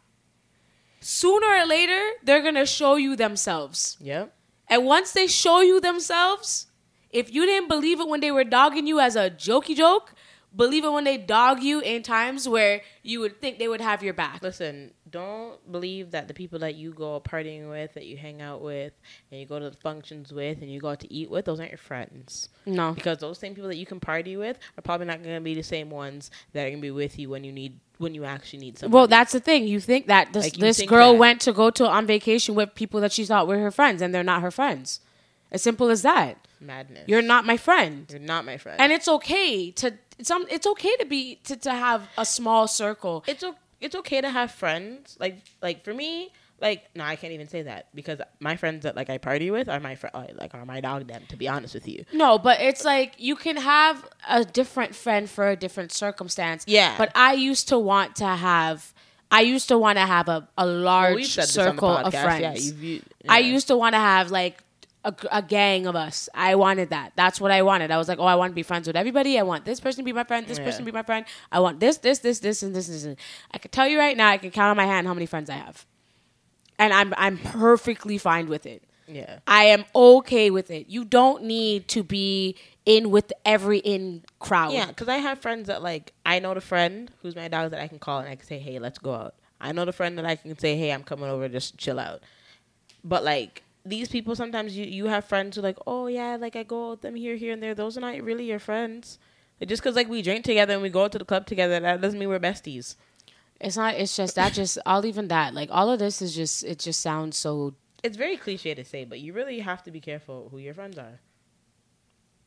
[1.00, 3.96] sooner or later, they're going to show you themselves.
[4.00, 4.32] Yep.
[4.68, 6.66] And once they show you themselves,
[7.12, 10.14] if you didn't believe it when they were dogging you as a jokey joke,
[10.54, 14.02] believe it when they dog you in times where you would think they would have
[14.02, 14.42] your back.
[14.42, 18.60] Listen, don't believe that the people that you go partying with, that you hang out
[18.60, 18.92] with,
[19.30, 21.60] and you go to the functions with, and you go out to eat with, those
[21.60, 22.48] aren't your friends.
[22.66, 22.92] No.
[22.92, 25.54] Because those same people that you can party with are probably not going to be
[25.54, 28.24] the same ones that are going to be with you when you need when you
[28.24, 28.96] actually need somebody.
[28.96, 29.66] Well, that's the thing.
[29.68, 31.18] You think that this, Like, you this think girl that.
[31.18, 34.14] went to go to on vacation with people that she thought were her friends, and
[34.14, 35.00] they're not her friends.
[35.52, 36.36] As simple as that.
[36.60, 37.04] madness.
[37.08, 38.80] You're not my friend, You're not my friend.
[38.80, 40.46] and it's okay to some.
[40.50, 43.24] It's okay to be to, to have a small circle.
[43.26, 45.16] it's o- it's okay to have friends.
[45.18, 48.94] Like like for me, like no, I can't even say that because my friends that
[48.94, 51.06] like I party with are my fr- uh, like are my dog.
[51.08, 52.04] Them to be honest with you.
[52.12, 56.64] No, but it's like you can have a different friend for a different circumstance.
[56.68, 56.94] Yeah.
[56.98, 58.92] But I used to want to have.
[59.32, 61.96] I used to want to have a, a large we've said this on the circle
[61.96, 62.72] of friends.
[62.72, 64.62] Yeah, you, I used to want to have like
[65.04, 66.28] a, a gang of us.
[66.34, 67.12] I wanted that.
[67.16, 67.90] That's what I wanted.
[67.90, 69.38] I was like, oh, I want to be friends with everybody.
[69.38, 70.46] I want this person to be my friend.
[70.46, 70.64] This Yeah.
[70.64, 71.24] person to be my friend.
[71.50, 73.04] I want this, this, this, this, and this, and this.
[73.04, 73.16] And
[73.52, 75.48] I can tell you right now, I can count on my hand how many friends
[75.48, 75.86] I have,
[76.78, 78.82] and I'm I'm perfectly fine with it.
[79.08, 79.38] yeah.
[79.46, 80.88] I am okay with it.
[80.88, 84.72] You don't need to be in with every in crowd.
[84.72, 87.80] Yeah, because I have friends that like I know the friend who's my dog that
[87.80, 90.16] I can call and I can say, "Hey, let's go out." I know the friend
[90.18, 92.20] that I can say, "Hey, I'm coming over, just chill out."
[93.04, 96.62] But like these people, sometimes you you have friends who like, "Oh yeah, like I
[96.62, 99.18] go with them here, here, and there." Those are not really your friends.
[99.60, 101.80] Like, just because like we drink together and we go out to the club together,
[101.80, 102.96] that doesn't mean we're besties.
[103.60, 103.94] It's not.
[103.94, 104.52] It's just that.
[104.52, 105.54] Just I'll even that.
[105.54, 106.64] Like all of this is just.
[106.64, 107.74] It just sounds so.
[108.02, 110.96] It's very cliche to say, but you really have to be careful who your friends
[110.98, 111.20] are.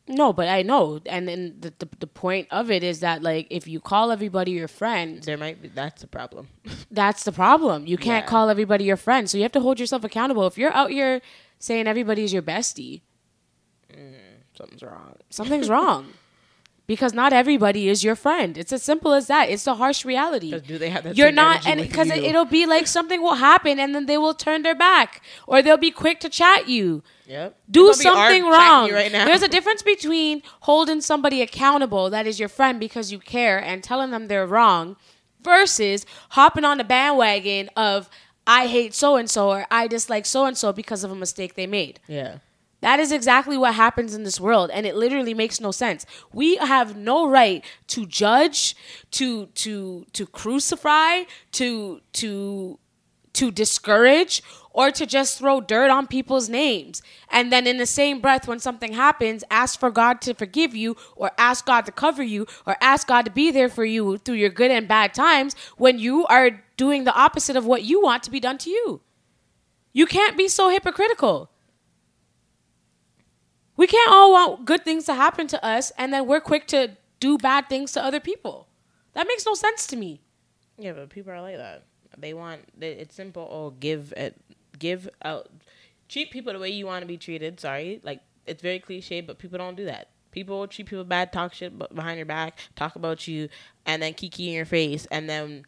[0.07, 3.47] No, but I know, and then the, the the point of it is that like
[3.49, 6.49] if you call everybody your friend, There might be that's a problem.
[6.91, 7.87] that's the problem.
[7.87, 8.29] You can't Yeah.
[8.29, 10.45] call everybody your friend, so you have to hold yourself accountable.
[10.45, 11.21] If you're out here
[11.59, 13.01] saying everybody's your bestie,
[13.93, 14.15] mm,
[14.57, 15.15] Something's wrong.
[15.29, 16.07] something's wrong.
[16.85, 18.57] Because not everybody is your friend.
[18.57, 19.49] It's as simple as that.
[19.49, 20.59] It's the harsh reality.
[20.59, 21.15] Do they have that?
[21.15, 24.33] You're not, and because it, will be like something will happen, and then they will
[24.33, 27.01] turn their back, or they'll be quick to chat you.
[27.25, 27.57] Yep.
[27.71, 28.91] Do They probably are something wrong.
[28.91, 29.23] right now.
[29.23, 33.81] There's a difference between holding somebody accountable that is your friend because you care and
[33.81, 34.97] telling them they're wrong,
[35.41, 38.09] versus hopping on the bandwagon of
[38.45, 41.55] I hate so and so or I dislike so and so because of a mistake
[41.55, 42.01] they made.
[42.07, 42.39] yeah.
[42.83, 46.05] That is exactly what happens in this world, and it literally makes no sense.
[46.33, 48.75] We have no right to judge,
[49.11, 52.79] to to to crucify, to to
[53.35, 57.01] to discourage, or to just throw dirt on people's names.
[57.31, 60.97] And then in the same breath, when something happens, ask for God to forgive you,
[61.15, 64.35] or ask God to cover you, or ask God to be there for you through
[64.35, 68.23] your good and bad times when you are doing the opposite of what you want
[68.23, 68.99] to be done to you.
[69.93, 71.49] You can't be so hypocritical.
[73.75, 76.97] We can't all want good things to happen to us and then we're quick to
[77.19, 78.67] do bad things to other people.
[79.13, 80.21] That makes no sense to me.
[80.77, 81.83] Yeah, but people are like that.
[82.17, 83.47] They want it's simple.
[83.49, 84.39] Oh, give it,
[84.77, 85.49] give out,
[86.09, 87.59] treat people the way you want to be treated.
[87.59, 90.09] Sorry, like it's very cliche, but people don't do that.
[90.31, 93.49] People treat people bad, talk shit behind your back, talk about you,
[93.85, 95.63] and then kiki in your face, and then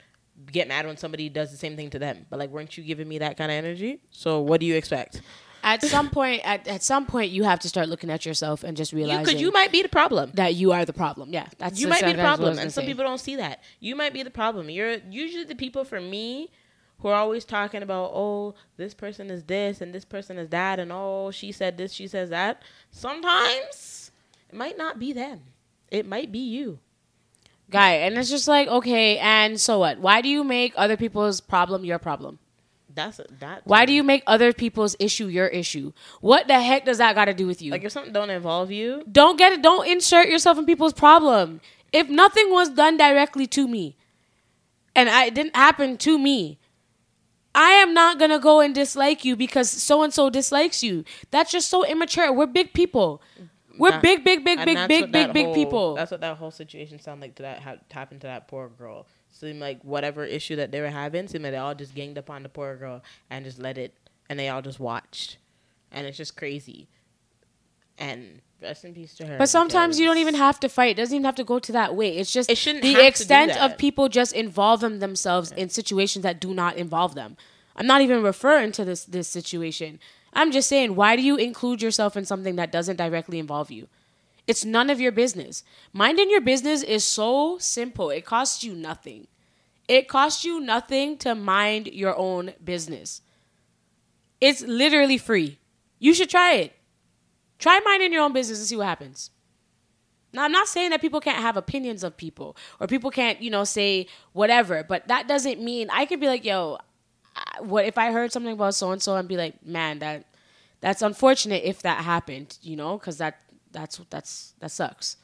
[0.52, 2.26] get mad when somebody does the same thing to them.
[2.30, 4.02] But like, weren't you giving me that kind of energy?
[4.10, 5.22] So what do you expect?
[5.65, 8.78] At some point at, at some point you have to start looking at yourself and
[8.78, 10.32] just You realizing because you might be the problem.
[10.36, 11.34] that you are the problem.
[11.34, 11.47] Yeah.
[11.58, 12.88] That's you might be the exactly what I problem and some say.
[12.88, 16.51] people don't see that you might be the problem you're usually the people for me
[16.99, 20.80] who are always talking about oh this person is this and this person is that
[20.80, 24.12] and oh she said this she says that sometimes
[24.49, 25.41] it might not be them
[25.91, 26.80] it might be you
[27.69, 31.41] guy and it's just like okay and so what why do you make other people's
[31.41, 32.39] problem your problem
[32.95, 33.62] That's that.
[33.65, 35.91] Why do you make other people's issue your issue?
[36.21, 37.71] What the heck does that got to do with you?
[37.71, 39.03] like if something don't involve you?
[39.12, 39.62] don't get it.
[39.62, 41.62] Don't insert yourself in people's problem.
[41.91, 43.95] If nothing was done directly to me,
[44.95, 46.58] and I, it didn't happen to me,
[47.53, 51.03] I am not gonna go and dislike you because so and so dislikes you.
[51.31, 52.31] That's just so immature.
[52.34, 53.21] We're big people.
[53.77, 55.95] We're That- big, big, big, big, big, big, big whole- people.
[55.95, 59.05] That's what that whole situation sounded like to that ha- happened to that poor girl.
[59.36, 62.30] Seemed like whatever issue that they were having, seemed like they all just ganged up
[62.30, 63.93] on the poor girl and just let it,
[64.30, 65.39] and they all just watched,
[65.91, 66.88] and it's just crazy.
[67.98, 69.38] And rest in peace to her.
[69.38, 70.91] But sometimes you don't even have to fight.
[70.91, 72.15] It doesn't even have to go to that way.
[72.15, 75.67] It's just It shouldn't the have to do extent of people just involving themselves in
[75.67, 77.36] situations that do not involve them.
[77.76, 80.00] I'm not even referring to this this situation.
[80.32, 83.89] I'm just saying, why do you include yourself in something that doesn't directly involve you?
[84.47, 85.63] It's none of your business.
[85.91, 88.10] Minding your business is so simple.
[88.10, 89.27] It costs you nothing.
[89.88, 93.21] It costs you nothing to mind your own business.
[94.41, 95.60] It's literally free.
[95.99, 96.73] You should try it.
[97.58, 99.31] Try minding your own business and see what happens.
[100.34, 103.49] Now, I'm not saying that people can't have opinions of people or people can't, you
[103.49, 106.77] know, say whatever, but that doesn't mean I could be like, yo,
[107.60, 110.25] what if I heard something about so and so and be like, man, that
[110.81, 113.39] that's unfortunate if that happened, you know, because that
[113.76, 115.18] that's that's that sucks.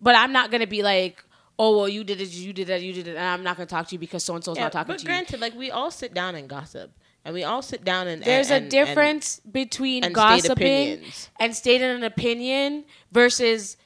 [0.00, 1.24] But I'm not gonna be like,
[1.58, 3.66] oh well, you did it, you did that, you did it, and I'm not gonna
[3.66, 5.08] talk to you because so and so's Yeah, not talking but to you.
[5.08, 6.90] granted, like we all sit down and gossip,
[7.24, 11.30] and we all sit down and There's and, a difference between and gossiping opinions.
[11.40, 13.76] and stating an opinion versus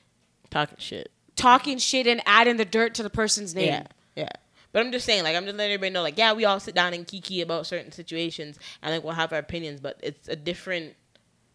[0.50, 1.10] talking shit.
[1.36, 3.66] talking shit and adding the dirt to the person's name.
[3.68, 4.28] Yeah, yeah.
[4.72, 6.74] But I'm just saying, like, I'm just letting everybody know, like, yeah, we all sit
[6.74, 10.36] down and kiki about certain situations, and like we'll have our opinions, but it's a
[10.36, 10.94] different.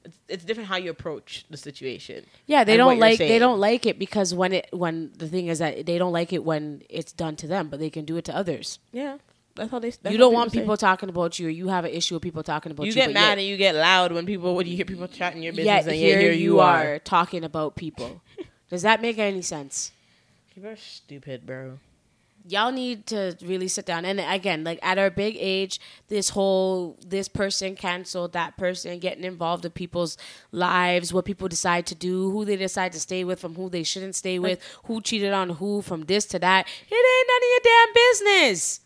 [0.05, 2.25] It's, it's different how you approach the situation.
[2.45, 5.59] Yeah, they don't like they don't like it because when it when the thing is
[5.59, 8.25] that they don't like it when it's done to them, but they can do it
[8.25, 8.79] to others.
[8.91, 9.17] Yeah,
[9.55, 9.91] that's how they.
[9.91, 10.59] That's you don't want say.
[10.59, 12.89] people talking about you, or you have an issue with people talking about you.
[12.89, 15.53] You get mad and you get loud when people when you hear people chatting your
[15.53, 18.21] business, and here, here you are talking about people.
[18.69, 19.91] Does that make any sense?
[20.53, 21.79] People are stupid, bro.
[22.47, 24.05] Y'all need to really sit down.
[24.05, 29.23] And again like at our big age this whole this person canceled that person getting
[29.23, 30.17] involved in people's
[30.51, 33.83] lives what people decide to do who they decide to stay with from who they
[33.83, 36.67] shouldn't stay with who cheated on who from this to that.
[36.89, 38.81] It ain't none of your damn business.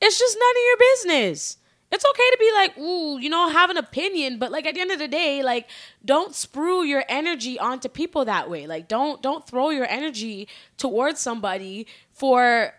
[0.00, 1.58] It's just none of your business.
[1.90, 4.80] It's okay to be like, ooh, you know, have an opinion, but like at the
[4.82, 5.68] end of the day, like
[6.04, 8.66] don't sprue your energy onto people that way.
[8.66, 11.86] Like don't don't throw your energy towards somebody
[12.18, 12.72] for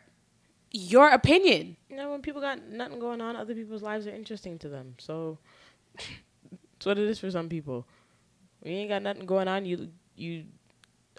[0.71, 1.78] your opinion.
[1.89, 4.95] You know, when people got nothing going on, other people's lives are interesting to them.
[4.99, 5.38] So
[5.97, 7.86] it's what it is for some people.
[8.62, 10.43] When you ain't got nothing going on, you you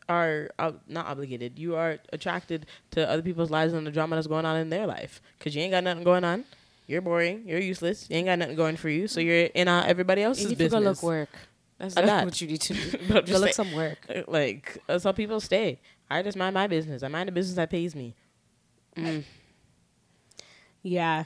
[0.08, 1.58] are ob- not obligated.
[1.58, 4.86] You are attracted to other people's lives and the drama that's going on in their
[4.86, 5.20] life.
[5.38, 6.44] Cause you ain't got nothing going on.
[6.86, 7.44] You're boring.
[7.46, 8.10] You're useless.
[8.10, 9.06] You ain't got nothing going for you.
[9.06, 11.28] So you're in uh, everybody else's You need to go look work.
[11.78, 12.24] That's, that's not.
[12.24, 13.20] what you need to do.
[13.32, 13.98] Go look some work.
[14.10, 15.80] Uh, Like that's how people stay.
[16.10, 17.02] I just mind my business.
[17.02, 18.14] I mind the business that pays me.
[20.82, 21.24] Yeah,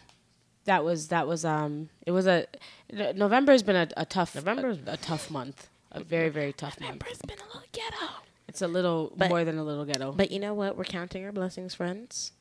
[0.65, 1.89] that was that was um.
[2.07, 2.47] It was a
[2.93, 5.69] November has been a, a tough November's- a, a tough month.
[5.93, 6.95] A very very tough month.
[6.95, 8.13] November's been a little ghetto.
[8.49, 10.13] It's a little But- more than a little ghetto.
[10.13, 10.77] But you know what?
[10.77, 12.33] We're counting our blessings, friends.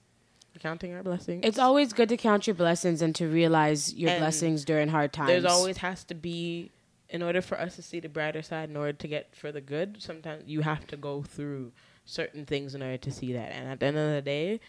[0.56, 1.42] We're counting our blessings.
[1.46, 5.12] It's always good to count your blessings and to realize your And blessings during hard
[5.12, 5.30] times.
[5.30, 6.70] There's always has to be,
[7.10, 9.62] in order for us to see the brighter side, in order to get for the
[9.62, 11.72] good, sometimes you have to go through
[12.06, 13.52] certain things in order to see that.
[13.54, 14.60] And at the end of the day,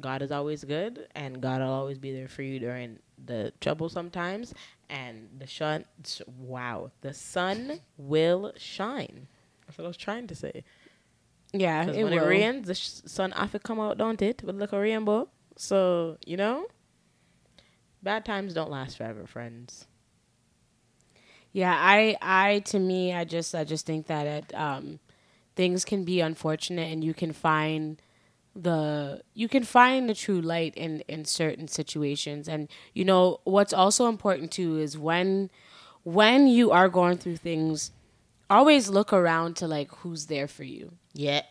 [0.00, 3.88] God is always good, and God will always be there for you during the trouble
[3.88, 4.54] sometimes.
[4.88, 5.84] And the sun,
[6.38, 9.26] wow, the sun will shine.
[9.66, 10.64] That's what I was trying to say.
[11.52, 12.24] yeah, it when will.
[12.24, 14.42] it rains, the sh- sun often come out, don't it?
[14.42, 15.28] With like a rainbow.
[15.56, 16.66] So you know,
[18.02, 19.86] bad times don't last forever, friends.
[21.52, 25.00] Yeah, I, I, to me, I just, I just think that it, um,
[25.58, 28.00] things can be unfortunate, and you can find
[28.54, 33.72] the, you can find the true light in in certain situations, and you know what's
[33.72, 35.50] also important too is when,
[36.04, 37.90] when you are going through things,
[38.48, 40.92] always look around to like who's there for you.
[41.12, 41.42] Yeah.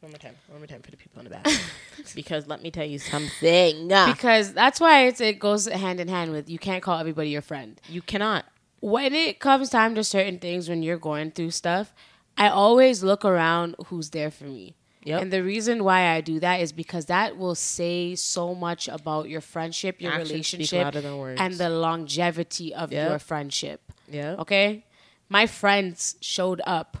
[0.00, 0.36] One more time.
[0.46, 1.46] One more time for the people in the back.
[2.14, 3.92] because let me tell you something.
[3.92, 4.12] Ah.
[4.12, 7.42] Because that's why it's, it goes hand in hand with you can't call everybody your
[7.42, 7.80] friend.
[7.88, 8.44] you cannot.
[8.80, 11.92] when it comes time to certain things when you're going through stuff,
[12.38, 14.76] I always look around who's there for me.
[15.04, 15.22] Yep.
[15.22, 19.28] And the reason why I do that is because that will say so much about
[19.28, 21.40] your friendship, your Actions relationship, louder than words.
[21.40, 23.08] and the longevity of Yep.
[23.10, 23.92] your friendship.
[24.10, 24.34] Yeah.
[24.40, 24.84] Okay?
[25.28, 26.98] My friends showed up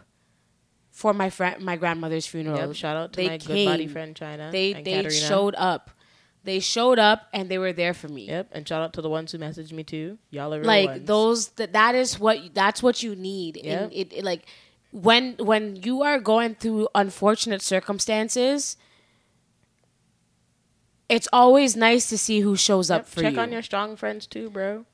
[0.90, 2.58] for my friend my grandmother's funeral.
[2.68, 2.76] Yep.
[2.76, 4.50] Shout out to They my good body friend China.
[4.52, 5.10] They they Katarina.
[5.10, 5.90] showed up.
[6.44, 8.28] They showed up and they were there for me.
[8.28, 8.50] Yep.
[8.52, 10.16] And shout out to the ones who messaged me too.
[10.30, 11.06] Y'all are real like ones.
[11.06, 13.60] those that that is what that's what you need.
[13.62, 13.82] Yeah.
[13.82, 14.44] And it, it like
[14.96, 18.76] when when you are going through unfortunate circumstances,
[21.08, 23.36] it's always nice to see who shows up Yep, for check you.
[23.36, 24.84] Check on your strong friends too, bro.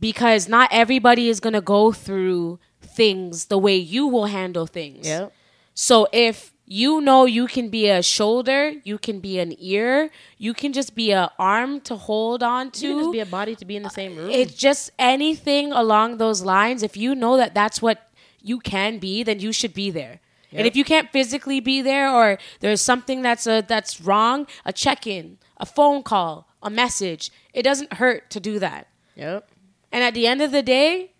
[0.00, 5.06] because not everybody is going to go through things the way you will handle things.
[5.06, 5.32] Yep.
[5.74, 10.54] So if you know you can be a shoulder, you can be an ear, you
[10.54, 12.86] can just be a arm to hold on to.
[12.86, 14.30] You can just be a body to be in the same room.
[14.30, 16.82] it's just anything along those lines.
[16.82, 17.98] If you know that that's what
[18.42, 20.20] you can be, then you should be there.
[20.54, 24.72] And if you can't physically be there, or there's something that's a, that's wrong, a
[24.72, 28.88] check-in, a phone call, a message, it doesn't hurt to do that.
[29.14, 29.48] yep.
[29.90, 31.12] And at the end of the day,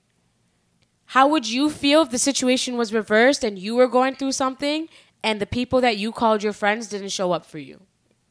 [1.06, 4.88] how would you feel if the situation was reversed and you were going through something
[5.22, 7.80] and the people that you called your friends didn't show up for you?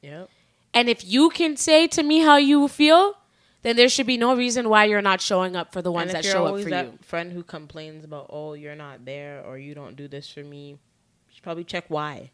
[0.02, 0.30] Yep.
[0.74, 3.18] And if you can say to me how you feel,
[3.64, 6.26] then there should be no reason why you're not showing up for the ones that
[6.26, 7.00] show up for that you.
[7.02, 10.70] friend who complains about, oh, you're not there or you don't do this for me,
[10.72, 10.78] you
[11.34, 12.32] should probably check why.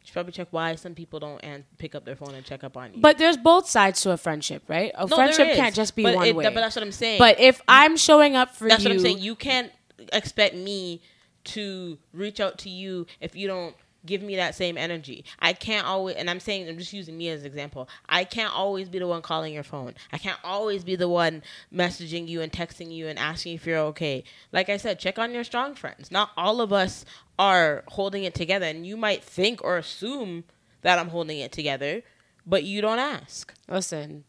[0.00, 2.64] You should probably check why some people don't and pick up their phone and check
[2.64, 3.00] up on you.
[3.00, 4.90] But there's both sides to a friendship, right?
[4.96, 6.44] A No, friendship can't just be But one it- way.
[6.44, 7.18] But that's what I'm saying.
[7.20, 9.24] But if I'm showing up for That's you, that's what I'm saying.
[9.24, 9.70] You can't
[10.12, 11.00] expect me
[11.44, 15.24] to reach out to you if you don't give me that same energy.
[15.38, 17.88] I can't always, and I'm saying, I'm just using me as an example.
[18.08, 19.94] I can't always be the one calling your phone.
[20.12, 23.78] I can't always be the one messaging you and texting you and asking if you're
[23.78, 24.24] okay.
[24.52, 26.10] Like I said, check on your strong friends.
[26.10, 27.04] Not all of us
[27.38, 30.44] are holding it together, and you might think or assume
[30.82, 32.02] that I'm holding it together,
[32.46, 33.54] but you don't ask.
[33.68, 34.24] listen,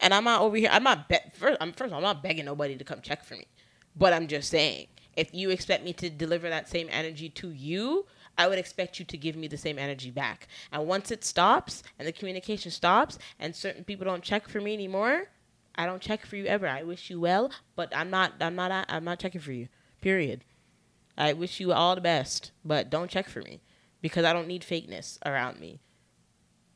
[0.00, 0.70] And I'm not over here.
[0.72, 1.58] I'm not be- first.
[1.60, 1.88] I'm first.
[1.88, 3.44] of all, I'm not begging nobody to come check for me.
[3.96, 8.06] But I'm just saying, if you expect me to deliver that same energy to you,
[8.36, 10.48] I would expect you to give me the same energy back.
[10.72, 14.74] And once it stops and the communication stops, and certain people don't check for me
[14.74, 15.28] anymore,
[15.76, 16.68] I don't check for you ever.
[16.68, 18.34] I wish you well, but I'm not.
[18.40, 18.86] I'm not.
[18.88, 19.68] I'm not checking for you.
[20.00, 20.44] Period.
[21.16, 23.60] I wish you all the best, but don't check for me
[24.00, 25.80] because I don't need fakeness around me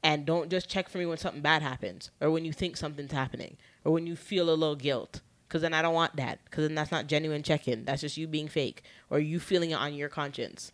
[0.02, 3.12] and don't just check for me when something bad happens or when you think something's
[3.12, 6.66] happening or when you feel a little guilt because then i don't want that because
[6.66, 9.94] then that's not genuine check-in that's just you being fake or you feeling it on
[9.94, 10.72] your conscience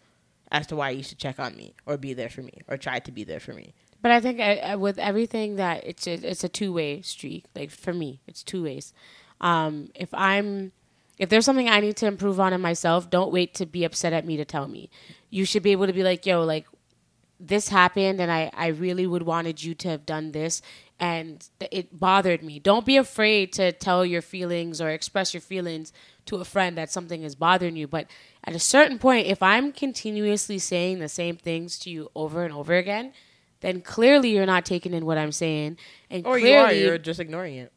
[0.55, 2.99] as to why you should check on me or be there for me or try
[3.01, 6.15] to be there for me But I think I, I, with everything that it's a,
[6.31, 7.47] it's a two way street.
[7.57, 8.93] Like for me, it's two ways.
[9.41, 10.73] Um, if I'm
[11.19, 14.13] if there's something I need to improve on in myself, don't wait to be upset
[14.13, 14.91] at me to tell me.
[15.31, 16.67] You should be able to be like, yo, like
[17.41, 20.63] this happened, and I I really would wanted you to have done this,
[21.01, 22.59] and th- it bothered me.
[22.61, 25.93] Don't be afraid to tell your feelings or express your feelings
[26.27, 27.89] to a friend that something is bothering you.
[27.89, 28.07] But
[28.47, 32.53] at a certain point, if I'm continuously saying the same things to you over and
[32.53, 33.13] over again,
[33.61, 35.79] then clearly you're not taking in what I'm saying,
[36.11, 37.73] and or clearly, you are you're just ignoring it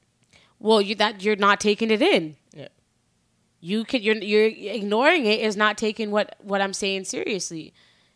[0.59, 2.35] well, you that you're not taking it in.
[2.53, 2.67] Yeah.
[3.59, 7.73] You can you're you're ignoring it is not taking what what I'm saying seriously.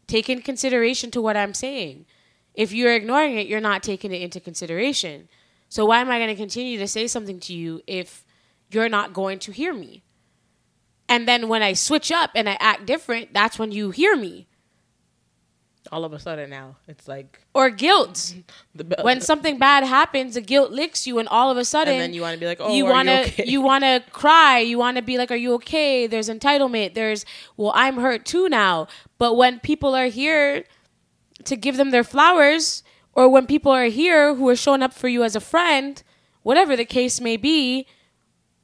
[0.08, 2.06] Take in consideration to what I'm saying.
[2.54, 5.30] If you're ignoring it, you're not taking it into consideration.
[5.70, 8.26] So why am I going to continue to say something to you if
[8.72, 10.04] you're not going to hear me?
[11.12, 14.48] And then when I switch up and I act different, that's when you hear me.
[15.92, 18.36] all of a sudden now it's like Or guilt.
[19.02, 22.14] when something bad happens, the guilt licks you, and all of a sudden, and then
[22.14, 23.46] you want to be like oh you want to you, okay?
[23.54, 27.26] you want to cry you want to be like are you okay there's entitlement there's
[27.58, 30.64] well i'm hurt too now but when people are here
[31.44, 32.84] to give them their flowers
[33.18, 36.04] or when people are here who are showing up for you as a friend
[36.44, 37.86] whatever the case may be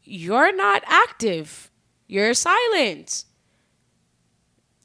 [0.03, 1.71] you're not active
[2.07, 3.25] you're silent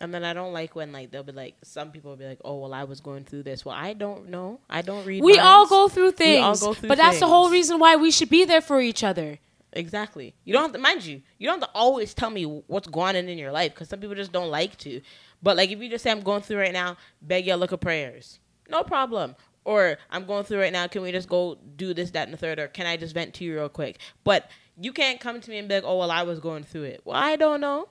[0.01, 2.41] And then I don't like when like they'll be like some people will be like,
[2.45, 4.59] "Oh, well, I was going through this." Well, I don't know.
[4.69, 5.23] I don't read.
[5.23, 7.95] we all go through things We all go through but that's the whole reason why
[7.95, 9.39] we should be there for each other
[9.73, 10.35] Exactly.
[10.45, 11.23] You don't have to mind you.
[11.39, 14.01] You don't have to always tell me what's going on in your life because some
[14.01, 15.01] people just don't like to.
[15.43, 17.81] But like if you just say I'm going through right now, beg your look of
[17.81, 18.39] prayers.
[18.69, 19.35] No problem.
[19.65, 20.87] Or I'm going through right now.
[20.89, 22.59] Can we just go do this, that, and the third?
[22.59, 23.99] Or can I just vent to you real quick?
[24.25, 24.51] But
[24.85, 27.03] you can't come to me and be like, "Oh, well, I was going through it."
[27.05, 27.89] Well, I don't know.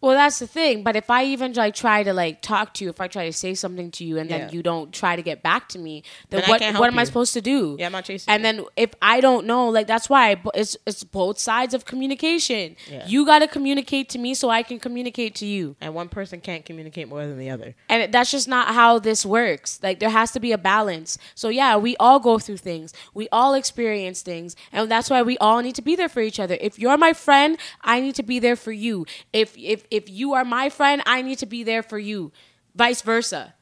[0.00, 0.82] Well, that's the thing.
[0.82, 3.32] But if I even like try to like talk to you, if I try to
[3.32, 4.50] say something to you, and then Yeah.
[4.50, 7.34] you don't try to get back to me, then, Then what what am I supposed
[7.34, 7.76] to do?
[7.78, 8.32] Yeah, I'm not chasing.
[8.32, 8.44] And you.
[8.44, 12.76] then if I don't know, like that's why it's it's both sides of communication.
[12.90, 13.06] Yeah.
[13.06, 15.76] You got to communicate to me so I can communicate to you.
[15.80, 17.74] and one person can't communicate more than the other.
[17.88, 19.78] And that's just not how this works.
[19.82, 21.18] Like there has to be a balance.
[21.34, 22.94] So yeah, we all go through things.
[23.12, 26.40] We all experience things, and that's why we all need to be there for each
[26.40, 26.56] other.
[26.60, 29.04] If you're my friend, I need to be there for you.
[29.32, 32.32] If if if you are my friend, I need to be there for you.
[32.74, 33.54] Vice versa.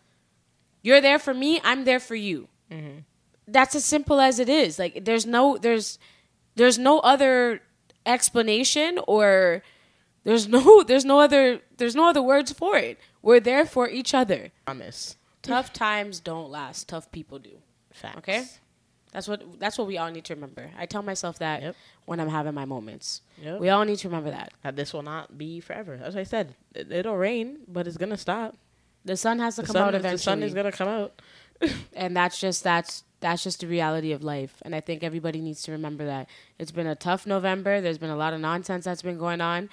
[0.83, 2.49] You're there for me, I'm there for you.
[2.71, 2.99] Mm-hmm.
[3.47, 4.79] that's as simple as it is.
[4.79, 5.99] Like there's no there's
[6.55, 7.63] there's no other
[8.05, 9.63] explanation or
[10.25, 12.99] there's no there's no other there's no other words for it.
[13.23, 14.51] We're there for each other.
[14.67, 15.17] Promise.
[15.43, 16.89] Tough times don't last.
[16.89, 17.59] Tough people do.
[17.93, 18.19] Facts.
[18.19, 18.45] Okay?
[19.13, 20.71] That's what that's what we all need to remember.
[20.79, 21.77] I tell myself that Yep.
[22.07, 23.23] when I'm having my moments.
[23.43, 23.61] Yep.
[23.61, 24.53] We all need to remember that.
[24.63, 25.99] That this will not be forever.
[26.03, 28.57] As I said, it, it'll rain, but it's gonna stop.
[29.05, 30.17] The sun has to The come out the eventually.
[30.17, 31.23] The sun is gonna come out.
[31.95, 35.61] and that's just that's that's just the reality of life and i think everybody needs
[35.61, 39.03] to remember that it's been a tough november there's been a lot of nonsense that's
[39.03, 39.69] been going on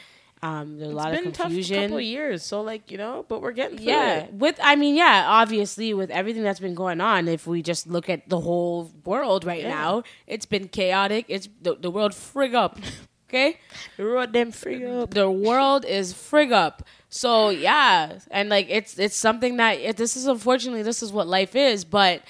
[0.46, 3.26] um, there's a lot it's of been tough confusion couple years, so like you know,
[3.28, 4.34] but we're getting through yeah it.
[4.34, 8.10] with i mean yeah obviously with everything that's been going on if we just look
[8.10, 9.70] at the whole world right Yeah.
[9.82, 12.78] now it's been chaotic it's the, the world frig up
[13.30, 13.58] okay
[13.98, 15.12] We wrote them free up.
[15.14, 16.84] the world is frig up.
[17.10, 21.28] So yeah, and like it's it's something that it, this is unfortunately this is what
[21.28, 21.86] life is.
[21.86, 22.22] But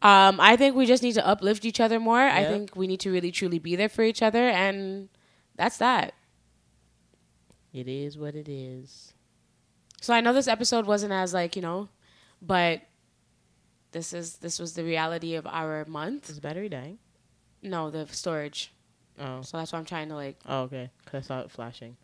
[0.00, 2.20] um, I think we just need to uplift each other more.
[2.20, 5.08] I think we need to really truly be there for each other, and
[5.56, 6.14] that's that.
[7.72, 9.12] It is what it is.
[10.00, 11.88] So I know this episode wasn't as like you know,
[12.40, 12.82] but
[13.92, 16.28] this is this was the reality of our month.
[16.30, 16.98] Is the battery dying?
[17.62, 18.72] No, the storage.
[19.20, 20.38] Oh, So that's why I'm trying to like.
[20.46, 20.90] oh okay.
[21.06, 21.96] Cause I saw it flashing.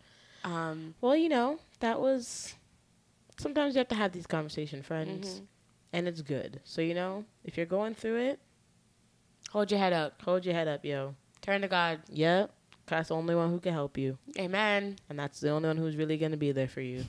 [0.43, 2.55] Um, Well, you know, that was.
[3.39, 5.47] Sometimes you have to have these conversation, friends, Mhm.
[5.93, 6.61] and it's good.
[6.65, 8.41] So you know, if you're going through it,
[9.51, 10.21] hold your head up.
[10.23, 11.15] hold your head up, yo.
[11.41, 12.01] Turn to God.
[12.09, 12.53] Yep.
[12.87, 14.97] That's the only one who can help you, Amen.
[15.09, 17.05] and that's the only one who's really gonna be there for you.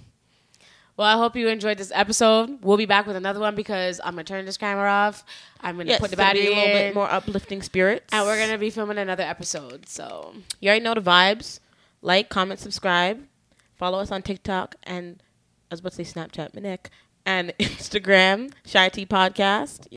[0.98, 2.60] Well, I hope you enjoyed this episode.
[2.62, 5.26] We'll be back with another one because I'm gonna turn this camera off.
[5.60, 8.26] I'm gonna Yes, put the to battery a little in, bit more uplifting spirits, and
[8.26, 9.90] we're gonna be filming another episode.
[9.90, 11.60] So You already know the vibes.
[12.02, 13.26] Like, comment, subscribe.
[13.76, 15.22] Follow us on TikTok and
[15.70, 16.90] I was about to say Snapchat, my neck,
[17.26, 19.88] and Instagram, Shy Tea Podcast.